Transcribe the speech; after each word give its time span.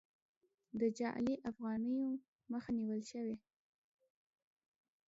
د 0.79 0.81
جعلي 0.97 1.35
افغانیو 1.51 2.05
مخه 2.51 2.71
نیول 2.79 3.01
شوې؟ 3.11 3.35